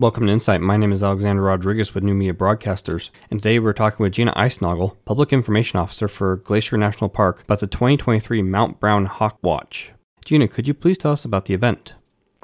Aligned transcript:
Welcome 0.00 0.26
to 0.26 0.32
Insight. 0.32 0.60
My 0.60 0.76
name 0.76 0.90
is 0.90 1.04
Alexander 1.04 1.42
Rodriguez 1.42 1.94
with 1.94 2.02
New 2.02 2.14
Media 2.14 2.34
Broadcasters, 2.34 3.10
and 3.30 3.40
today 3.40 3.60
we're 3.60 3.72
talking 3.72 4.02
with 4.02 4.14
Gina 4.14 4.32
Icenoggle, 4.32 4.96
Public 5.04 5.32
Information 5.32 5.78
Officer 5.78 6.08
for 6.08 6.34
Glacier 6.34 6.76
National 6.76 7.08
Park, 7.08 7.42
about 7.42 7.60
the 7.60 7.68
2023 7.68 8.42
Mount 8.42 8.80
Brown 8.80 9.06
Hawk 9.06 9.38
Watch. 9.40 9.92
Gina, 10.24 10.48
could 10.48 10.66
you 10.66 10.74
please 10.74 10.98
tell 10.98 11.12
us 11.12 11.24
about 11.24 11.44
the 11.44 11.54
event? 11.54 11.94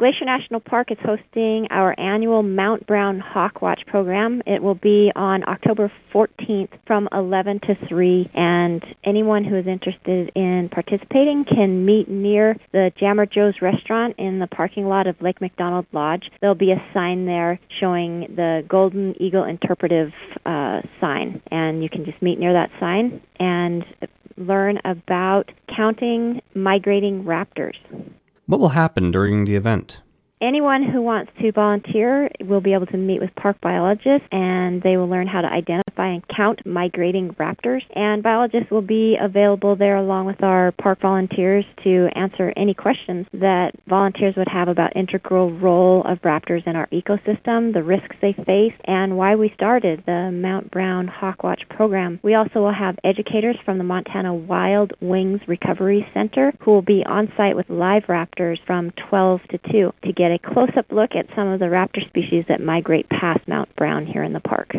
Glacier 0.00 0.24
National 0.24 0.60
Park 0.60 0.90
is 0.90 0.96
hosting 1.04 1.66
our 1.68 1.94
annual 2.00 2.42
Mount 2.42 2.86
Brown 2.86 3.20
Hawk 3.20 3.60
Watch 3.60 3.82
program. 3.86 4.42
It 4.46 4.62
will 4.62 4.74
be 4.74 5.12
on 5.14 5.46
October 5.46 5.92
14th 6.10 6.70
from 6.86 7.06
11 7.12 7.60
to 7.66 7.74
3, 7.86 8.30
and 8.32 8.82
anyone 9.04 9.44
who 9.44 9.58
is 9.58 9.66
interested 9.66 10.32
in 10.34 10.70
participating 10.72 11.44
can 11.44 11.84
meet 11.84 12.08
near 12.08 12.56
the 12.72 12.90
Jammer 12.98 13.26
Joe's 13.26 13.60
restaurant 13.60 14.14
in 14.16 14.38
the 14.38 14.46
parking 14.46 14.86
lot 14.86 15.06
of 15.06 15.20
Lake 15.20 15.38
McDonald 15.42 15.84
Lodge. 15.92 16.30
There'll 16.40 16.54
be 16.54 16.72
a 16.72 16.82
sign 16.94 17.26
there 17.26 17.60
showing 17.78 18.20
the 18.34 18.64
Golden 18.66 19.20
Eagle 19.20 19.44
Interpretive 19.44 20.12
uh, 20.46 20.80
sign, 20.98 21.42
and 21.50 21.82
you 21.82 21.90
can 21.90 22.06
just 22.06 22.22
meet 22.22 22.38
near 22.38 22.54
that 22.54 22.70
sign 22.80 23.20
and 23.38 23.84
learn 24.38 24.78
about 24.86 25.50
counting 25.76 26.40
migrating 26.54 27.24
raptors. 27.24 27.74
What 28.50 28.58
will 28.58 28.70
happen 28.70 29.12
during 29.12 29.44
the 29.44 29.54
event? 29.54 30.00
Anyone 30.40 30.82
who 30.82 31.02
wants 31.02 31.30
to 31.40 31.52
volunteer 31.52 32.28
will 32.40 32.60
be 32.60 32.74
able 32.74 32.86
to 32.86 32.96
meet 32.96 33.20
with 33.20 33.30
park 33.36 33.60
biologists 33.60 34.26
and 34.32 34.82
they 34.82 34.96
will 34.96 35.06
learn 35.06 35.28
how 35.28 35.40
to 35.40 35.46
identify 35.46 35.89
and 36.06 36.22
count 36.28 36.64
migrating 36.64 37.34
raptors. 37.34 37.82
And 37.94 38.22
biologists 38.22 38.70
will 38.70 38.82
be 38.82 39.16
available 39.20 39.76
there 39.76 39.96
along 39.96 40.26
with 40.26 40.42
our 40.42 40.72
park 40.72 41.00
volunteers 41.00 41.64
to 41.84 42.08
answer 42.14 42.52
any 42.56 42.74
questions 42.74 43.26
that 43.32 43.72
volunteers 43.88 44.34
would 44.36 44.48
have 44.48 44.68
about 44.68 44.96
integral 44.96 45.52
role 45.52 46.02
of 46.04 46.20
raptors 46.22 46.66
in 46.66 46.76
our 46.76 46.88
ecosystem, 46.88 47.72
the 47.72 47.82
risks 47.82 48.16
they 48.20 48.32
face, 48.32 48.74
and 48.84 49.16
why 49.16 49.34
we 49.34 49.52
started 49.54 50.02
the 50.06 50.30
Mount 50.32 50.70
Brown 50.70 51.08
Hawkwatch 51.08 51.68
program. 51.68 52.20
We 52.22 52.34
also 52.34 52.60
will 52.60 52.74
have 52.74 52.96
educators 53.04 53.56
from 53.64 53.78
the 53.78 53.84
Montana 53.84 54.34
Wild 54.34 54.92
Wings 55.00 55.40
Recovery 55.46 56.06
Center 56.14 56.52
who 56.60 56.72
will 56.72 56.82
be 56.82 57.02
on 57.06 57.32
site 57.36 57.56
with 57.56 57.68
live 57.68 58.04
raptors 58.04 58.58
from 58.66 58.92
12 59.08 59.40
to 59.50 59.58
2 59.72 59.92
to 60.04 60.12
get 60.12 60.30
a 60.30 60.38
close 60.38 60.70
up 60.76 60.86
look 60.90 61.10
at 61.14 61.26
some 61.34 61.48
of 61.48 61.60
the 61.60 61.66
raptor 61.66 62.06
species 62.08 62.44
that 62.48 62.60
migrate 62.60 63.08
past 63.08 63.46
Mount 63.48 63.74
Brown 63.76 64.06
here 64.06 64.22
in 64.22 64.32
the 64.32 64.40
park. 64.40 64.72